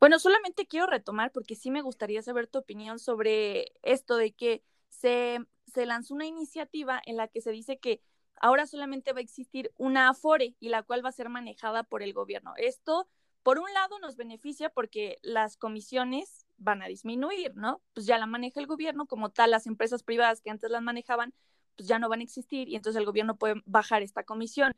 [0.00, 4.62] Bueno, solamente quiero retomar porque sí me gustaría saber tu opinión sobre esto de que
[4.90, 8.00] se, se lanzó una iniciativa en la que se dice que
[8.40, 12.02] ahora solamente va a existir una Afore y la cual va a ser manejada por
[12.02, 12.54] el gobierno.
[12.56, 13.08] Esto,
[13.42, 17.82] por un lado, nos beneficia porque las comisiones van a disminuir, ¿no?
[17.94, 21.34] Pues ya la maneja el gobierno, como tal, las empresas privadas que antes las manejaban,
[21.76, 24.74] pues ya no van a existir y entonces el gobierno puede bajar esta comisión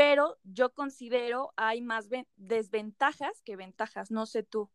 [0.00, 4.70] pero yo considero hay más desventajas que ventajas, no sé tú.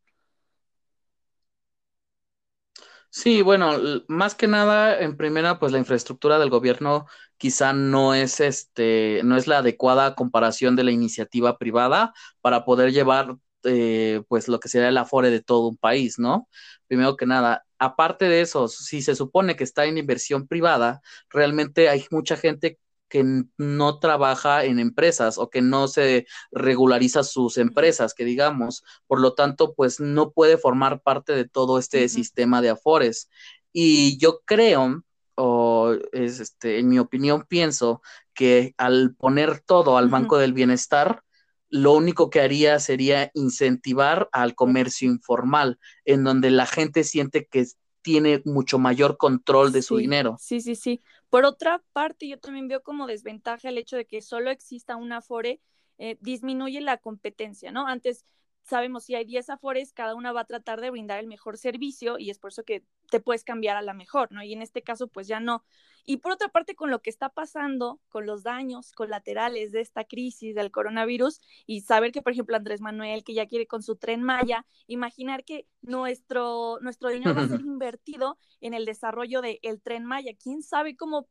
[3.09, 3.71] Sí, bueno,
[4.07, 7.07] más que nada, en primera, pues la infraestructura del gobierno
[7.37, 12.91] quizá no es este, no es la adecuada comparación de la iniciativa privada para poder
[12.91, 16.49] llevar eh, pues lo que sería el afore de todo un país, ¿no?
[16.87, 21.89] Primero que nada, aparte de eso, si se supone que está en inversión privada, realmente
[21.89, 22.79] hay mucha gente
[23.09, 29.19] que no trabaja en empresas o que no se regulariza sus empresas, que digamos, por
[29.19, 33.29] lo tanto, pues no puede formar parte de todo este sistema de afores.
[33.71, 35.03] Y yo creo,
[35.35, 38.01] o es este, en mi opinión, pienso
[38.33, 41.21] que al poner todo al Banco del Bienestar,
[41.69, 47.65] lo único que haría sería incentivar al comercio informal, en donde la gente siente que
[48.01, 50.37] tiene mucho mayor control de su dinero.
[50.39, 51.01] Sí, sí, sí.
[51.35, 55.17] Por otra parte, yo también veo como desventaja el hecho de que solo exista una
[55.17, 55.59] Afore,
[55.97, 57.87] eh, disminuye la competencia, ¿no?
[57.87, 58.23] Antes
[58.65, 62.17] sabemos si hay 10 afores, cada una va a tratar de brindar el mejor servicio
[62.17, 64.43] y es por eso que te puedes cambiar a la mejor, ¿no?
[64.43, 65.63] Y en este caso, pues ya no.
[66.03, 70.03] Y por otra parte, con lo que está pasando, con los daños colaterales de esta
[70.03, 73.95] crisis del coronavirus y saber que, por ejemplo, Andrés Manuel, que ya quiere con su
[73.95, 79.81] tren Maya, imaginar que nuestro, nuestro dinero va a ser invertido en el desarrollo del
[79.81, 80.33] tren Maya.
[80.41, 81.27] ¿Quién sabe cómo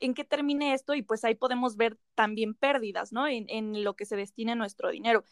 [0.00, 3.28] en qué termine esto y pues ahí podemos ver también pérdidas, ¿no?
[3.28, 5.24] En, en, lo que se destina nuestro dinero.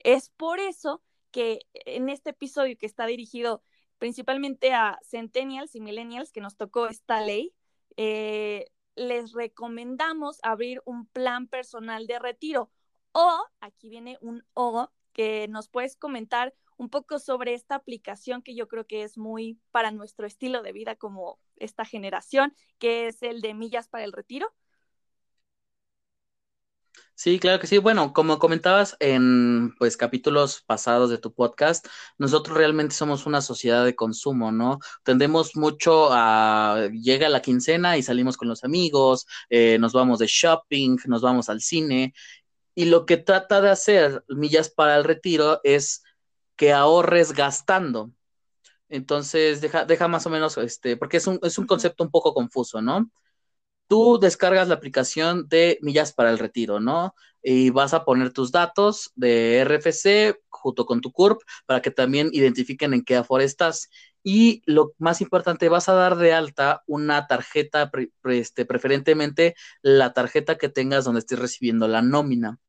[0.00, 3.62] Es por eso que en este episodio que está dirigido
[3.98, 7.54] principalmente a centennials y millennials que nos tocó esta ley,
[7.96, 12.70] eh, les recomendamos abrir un plan personal de retiro.
[13.12, 18.54] O, aquí viene un o, que nos puedes comentar un poco sobre esta aplicación que
[18.54, 23.22] yo creo que es muy para nuestro estilo de vida como esta generación, que es
[23.22, 24.50] el de millas para el retiro.
[27.14, 27.76] Sí, claro que sí.
[27.76, 33.84] Bueno, como comentabas en pues capítulos pasados de tu podcast, nosotros realmente somos una sociedad
[33.84, 34.78] de consumo, ¿no?
[35.02, 40.28] Tendemos mucho a llega la quincena y salimos con los amigos, eh, nos vamos de
[40.28, 42.14] shopping, nos vamos al cine
[42.74, 46.02] y lo que trata de hacer Millas para el Retiro es
[46.56, 48.12] que ahorres gastando.
[48.88, 52.34] Entonces, deja, deja más o menos, este, porque es un, es un concepto un poco
[52.34, 53.10] confuso, ¿no?
[53.90, 57.16] Tú descargas la aplicación de Millas para el Retiro, ¿no?
[57.42, 62.30] Y vas a poner tus datos de RFC junto con tu CURP para que también
[62.32, 63.90] identifiquen en qué aforo estás.
[64.22, 67.90] Y lo más importante, vas a dar de alta una tarjeta,
[68.26, 72.60] este, preferentemente la tarjeta que tengas donde estés recibiendo la nómina.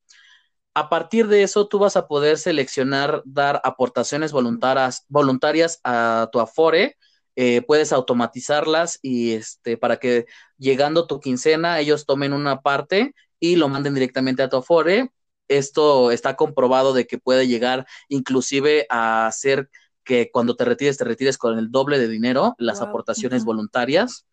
[0.74, 6.40] A partir de eso, tú vas a poder seleccionar dar aportaciones voluntarias, voluntarias a tu
[6.40, 6.96] Afore,
[7.36, 10.26] eh, puedes automatizarlas y este, para que
[10.58, 15.10] llegando tu quincena ellos tomen una parte y lo manden directamente a tu Afore.
[15.48, 19.68] Esto está comprobado de que puede llegar inclusive a hacer
[20.04, 24.26] que cuando te retires, te retires con el doble de dinero, las aportaciones voluntarias.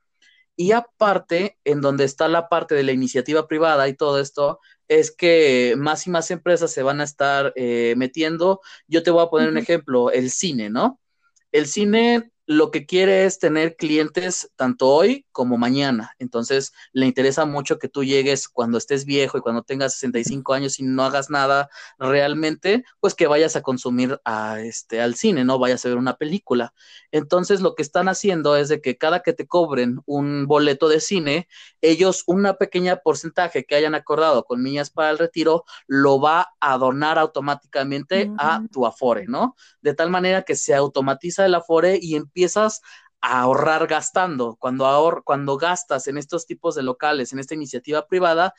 [0.56, 4.60] Y aparte, en donde está la parte de la iniciativa privada y todo esto,
[4.90, 8.60] es que más y más empresas se van a estar eh, metiendo.
[8.88, 11.00] Yo te voy a poner un ejemplo, el cine, ¿no?
[11.52, 16.16] El cine lo que quiere es tener clientes tanto hoy como mañana.
[16.18, 20.80] Entonces, le interesa mucho que tú llegues cuando estés viejo y cuando tengas 65 años
[20.80, 25.60] y no hagas nada realmente, pues que vayas a consumir a este al cine, no
[25.60, 26.74] vayas a ver una película.
[27.12, 31.02] Entonces, lo que están haciendo es de que cada que te cobren un boleto de
[31.02, 31.48] cine,
[31.82, 36.80] ellos una pequeña porcentaje que hayan acordado con Niñas para el Retiro lo va a
[36.80, 39.56] donar automáticamente a tu Afore, ¿no?
[39.82, 42.82] De tal manera que se automatiza el Afore y empiezas
[43.22, 44.56] a ahorrar gastando.
[44.60, 48.54] Cuando, ahor cuando gastas en estos tipos de locales, en esta iniciativa privada,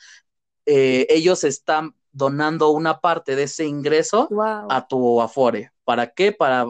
[0.66, 4.28] eh, ellos están donando una parte de ese ingreso
[4.68, 5.72] a tu Afore.
[5.84, 6.32] ¿Para qué?
[6.32, 6.66] Para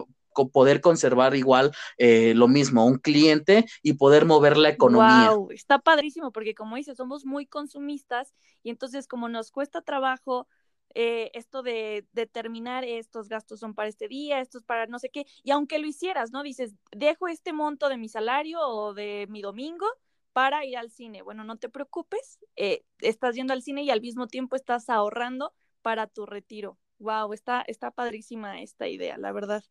[0.53, 5.31] poder conservar igual eh, lo mismo, un cliente y poder mover la economía.
[5.31, 10.47] Wow, está padrísimo porque como dices, somos muy consumistas y entonces como nos cuesta trabajo
[10.95, 15.25] eh, esto de determinar estos gastos son para este día, estos para no sé qué,
[15.43, 16.43] y aunque lo hicieras, ¿no?
[16.43, 19.85] Dices, dejo este monto de mi salario o de mi domingo
[20.33, 21.21] para ir al cine.
[21.21, 25.53] Bueno, no te preocupes, eh, estás yendo al cine y al mismo tiempo estás ahorrando
[25.81, 26.77] para tu retiro.
[26.99, 29.63] Wow, está, está padrísima esta idea, la verdad.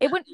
[0.00, 0.26] Eh, bueno,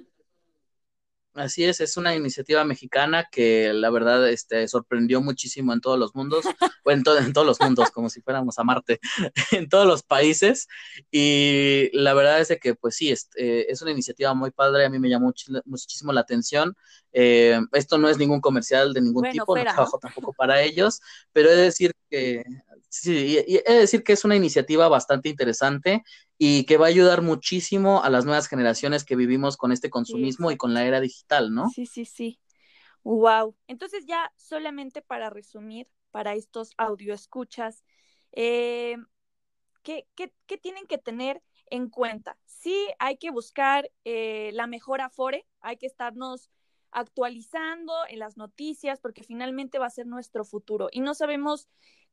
[1.37, 6.14] Así es, es una iniciativa mexicana que la verdad este, sorprendió muchísimo en todos los
[6.14, 6.44] mundos,
[6.85, 9.01] o en, en todos los mundos, como si fuéramos a Marte,
[9.53, 10.66] en todos los países.
[11.11, 14.90] Y la verdad es que, pues sí, es, eh, es una iniciativa muy padre, a
[14.90, 15.33] mí me llamó
[15.66, 16.75] muchísimo la atención.
[17.12, 21.01] Eh, esto no es ningún comercial de ningún tipo, no trabajo tampoco para ellos,
[21.33, 22.44] pero he de decir que
[23.02, 26.02] Sí, y, he de decir que es una iniciativa bastante interesante
[26.38, 30.50] y que va a ayudar muchísimo a las nuevas generaciones que vivimos con este consumismo
[30.50, 31.68] y con la era digital, ¿no?
[31.68, 32.40] Sí, sí, sí.
[33.02, 33.54] Wow.
[33.66, 37.85] Entonces ya solamente para resumir, para estos audio escuchas,
[38.32, 38.96] eh,
[39.82, 40.06] ¿qué,
[40.61, 42.38] tienen que tener en cuenta?
[42.46, 46.50] Sí, hay que buscar eh, la mejor afore, hay que estarnos
[46.90, 51.68] actualizando en las noticias porque finalmente va a ser nuestro futuro y no sabemos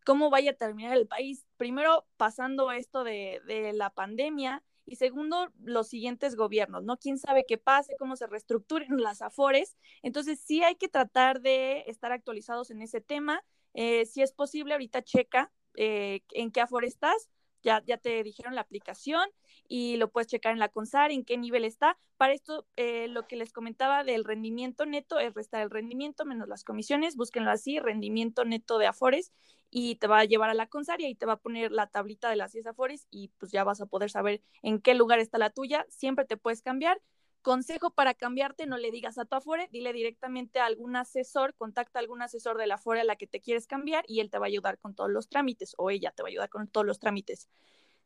[0.05, 1.45] cómo vaya a terminar el país.
[1.57, 6.97] Primero, pasando esto de, de, la pandemia y segundo, los siguientes gobiernos, ¿no?
[6.97, 9.77] ¿Quién sabe qué pase, cómo se reestructuren las afores?
[10.01, 13.43] Entonces, sí hay que tratar de estar actualizados en ese tema.
[13.73, 17.29] Eh, si es posible, ahorita checa eh, en qué afore estás,
[17.63, 19.27] ya, ya te dijeron la aplicación
[19.75, 21.97] y lo puedes checar en la CONSAR, en qué nivel está.
[22.17, 26.47] Para esto, eh, lo que les comentaba del rendimiento neto es restar el rendimiento menos
[26.47, 29.33] las comisiones, búsquenlo así, rendimiento neto de Afores,
[29.71, 31.87] y te va a llevar a la CONSAR y ahí te va a poner la
[31.87, 35.17] tablita de las 10 Afores y pues ya vas a poder saber en qué lugar
[35.17, 35.87] está la tuya.
[35.89, 37.01] Siempre te puedes cambiar.
[37.41, 41.97] Consejo para cambiarte, no le digas a tu Afore, dile directamente a algún asesor, contacta
[41.97, 44.37] a algún asesor de la Afore a la que te quieres cambiar y él te
[44.37, 46.85] va a ayudar con todos los trámites o ella te va a ayudar con todos
[46.85, 47.49] los trámites.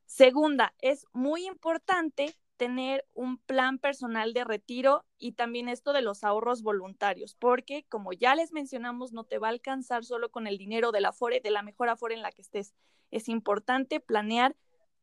[0.08, 6.24] Segunda, es muy importante tener un plan personal de retiro y también esto de los
[6.24, 10.58] ahorros voluntarios, porque como ya les mencionamos, no te va a alcanzar solo con el
[10.58, 12.74] dinero de la Afore, de la mejor Afore en la que estés.
[13.12, 14.56] Es importante planear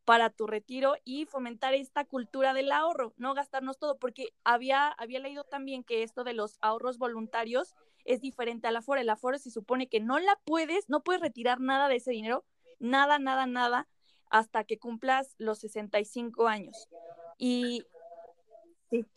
[0.06, 5.20] para tu retiro y fomentar esta cultura del ahorro, no gastarnos todo, porque había, había
[5.20, 9.04] leído también que esto de los ahorros voluntarios es diferente a la Afore.
[9.04, 12.44] La Afore se supone que no la puedes, no puedes retirar nada de ese dinero,
[12.78, 13.86] nada, nada, nada,
[14.34, 16.88] hasta que cumplas los 65 años.
[17.38, 17.84] Y...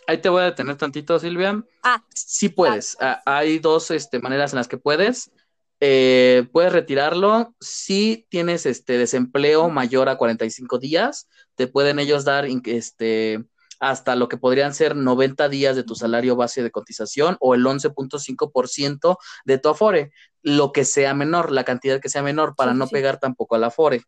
[0.05, 1.63] Ahí te voy a detener tantito, Silvia.
[1.81, 2.95] Ah, sí puedes.
[2.99, 5.31] Ah, hay dos este, maneras en las que puedes.
[5.79, 12.45] Eh, puedes retirarlo si tienes este desempleo mayor a 45 días, te pueden ellos dar
[12.65, 13.43] este
[13.79, 17.65] hasta lo que podrían ser 90 días de tu salario base de cotización o el
[17.65, 20.11] 11.5% de tu afore,
[20.41, 24.03] lo que sea menor, la cantidad que sea menor para no pegar tampoco al afore.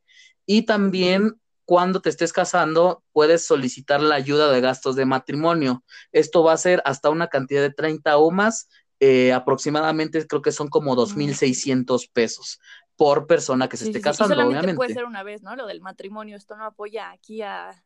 [0.45, 5.83] Y también cuando te estés casando, puedes solicitar la ayuda de gastos de matrimonio.
[6.11, 10.51] Esto va a ser hasta una cantidad de 30 o más, eh, aproximadamente creo que
[10.51, 12.59] son como 2.600 pesos
[12.95, 14.75] por persona que se esté casando, y obviamente.
[14.75, 15.55] puede ser una vez, ¿no?
[15.55, 17.81] Lo del matrimonio, esto no apoya aquí a,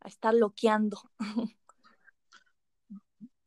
[0.00, 1.00] a estar loqueando.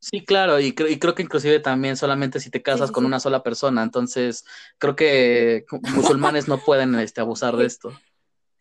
[0.02, 3.42] Sí, claro, y, y, creo que inclusive también solamente si te casas con una sola
[3.42, 4.46] persona, entonces
[4.78, 7.90] creo que musulmanes no pueden este, abusar de esto.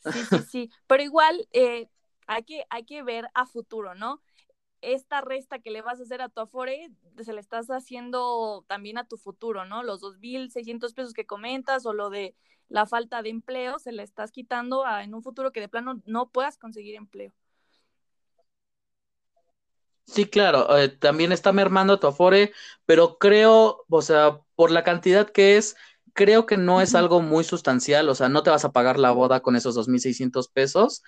[0.04, 1.88] Sí, sí, sí, pero igual eh,
[2.28, 4.22] hay, que, hay que ver a futuro, ¿no?
[4.82, 6.92] Esta resta que le vas a hacer a tu Afore,
[7.24, 9.82] se le estás haciendo también a tu futuro, ¿no?
[9.82, 12.36] Los 2.600 pesos que comentas o lo de
[12.68, 16.02] la falta de empleo, se le estás quitando a, en un futuro que de plano
[16.06, 17.34] no puedas conseguir empleo.
[20.12, 22.52] Sí, claro, eh, también está mermando tu Afore,
[22.86, 25.76] pero creo, o sea, por la cantidad que es,
[26.14, 29.12] creo que no es algo muy sustancial, o sea, no te vas a pagar la
[29.12, 31.04] boda con esos 2.600 pesos.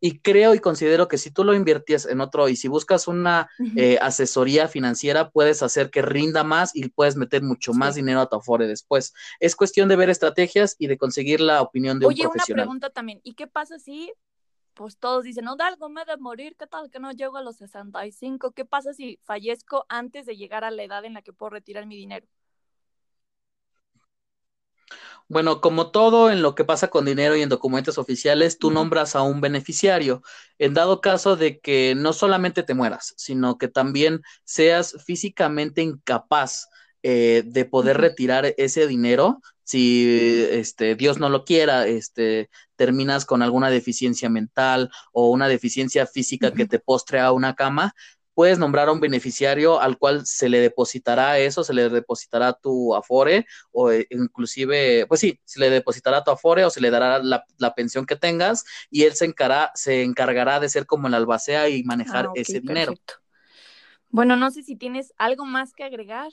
[0.00, 3.50] y creo y considero que si tú lo inviertes en otro y si buscas una
[3.74, 8.28] eh, asesoría financiera, puedes hacer que rinda más y puedes meter mucho más dinero a
[8.28, 9.14] tu Afore después.
[9.40, 12.42] Es cuestión de ver estrategias y de conseguir la opinión de un profesional.
[12.44, 14.12] Oye, una pregunta también, ¿y qué pasa si
[14.74, 17.56] pues todos dicen, no, algo me de morir, ¿qué tal que no llego a los
[17.56, 18.52] 65?
[18.52, 21.86] ¿Qué pasa si fallezco antes de llegar a la edad en la que puedo retirar
[21.86, 22.26] mi dinero?
[25.28, 29.16] Bueno, como todo en lo que pasa con dinero y en documentos oficiales, tú nombras
[29.16, 30.22] a un beneficiario.
[30.58, 36.68] En dado caso de que no solamente te mueras, sino que también seas físicamente incapaz
[37.02, 39.40] eh, de poder retirar ese dinero,
[39.72, 46.06] si este, Dios no lo quiera, este, terminas con alguna deficiencia mental o una deficiencia
[46.06, 47.94] física que te postre a una cama,
[48.34, 52.94] puedes nombrar a un beneficiario al cual se le depositará eso, se le depositará tu
[52.94, 57.18] afore o eh, inclusive, pues sí, se le depositará tu afore o se le dará
[57.22, 61.70] la, pensión que tengas y él se, encará, se encargará de ser como el albacea
[61.70, 62.92] y manejar ah, ese dinero.
[64.12, 66.30] Bueno, no sé si tienes algo más que agregar.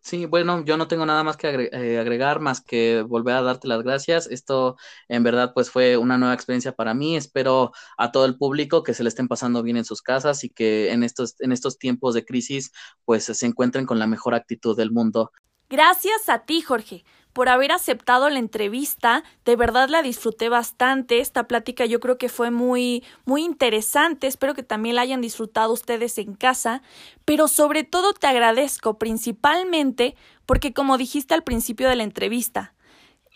[0.00, 3.68] Sí, bueno, yo no tengo nada más que eh, agregar, más que volver a darte
[3.68, 4.26] las gracias.
[4.26, 7.14] Esto en verdad pues fue una nueva experiencia para mí.
[7.14, 10.48] Espero a todo el público que se le estén pasando bien en sus casas y
[10.48, 12.72] que en estos, en estos tiempos de crisis
[13.04, 15.30] pues se encuentren con la mejor actitud del mundo.
[15.68, 17.04] Gracias a ti, Jorge
[17.38, 19.22] por haber aceptado la entrevista.
[19.44, 21.20] De verdad la disfruté bastante.
[21.20, 24.26] Esta plática yo creo que fue muy, muy interesante.
[24.26, 26.82] Espero que también la hayan disfrutado ustedes en casa.
[27.24, 30.16] Pero sobre todo te agradezco principalmente
[30.46, 32.74] porque como dijiste al principio de la entrevista,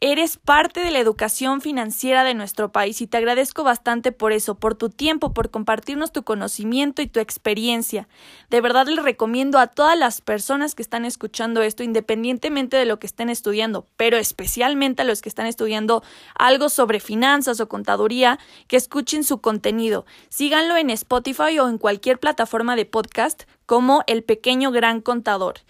[0.05, 4.57] Eres parte de la educación financiera de nuestro país y te agradezco bastante por eso,
[4.57, 8.09] por tu tiempo, por compartirnos tu conocimiento y tu experiencia.
[8.51, 12.99] De verdad les recomiendo a todas las personas que están escuchando esto, independientemente de lo
[12.99, 16.03] que estén estudiando, pero especialmente a los que están estudiando
[16.37, 20.05] algo sobre finanzas o contaduría, que escuchen su contenido.
[20.31, 25.61] Síganlo en Spotify o en cualquier plataforma de podcast como El Pequeño Gran Contador.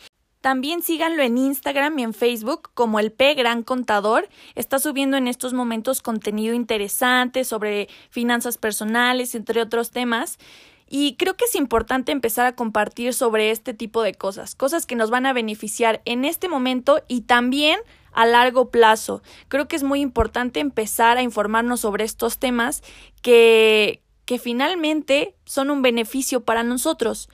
[0.43, 4.29] También síganlo en Instagram y en Facebook como el P Gran Contador.
[4.57, 10.39] Está subiendo en estos momentos contenido interesante sobre finanzas personales, entre otros temas.
[10.91, 14.97] Y creo que es importante empezar a compartir sobre este tipo de cosas, cosas que
[14.97, 17.79] nos van a beneficiar en este momento y también
[18.13, 19.23] a largo plazo.
[19.47, 22.83] Creo que es muy importante empezar a informarnos sobre estos temas
[23.23, 27.29] que, que finalmente son un beneficio para nosotros.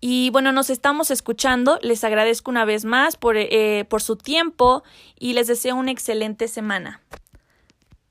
[0.00, 1.78] Y bueno, nos estamos escuchando.
[1.82, 4.82] Les agradezco una vez más por, eh, por su tiempo
[5.18, 7.00] y les deseo una excelente semana.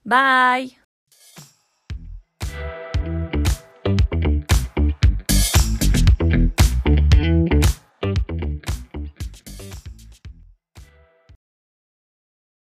[0.03, 0.78] Bye.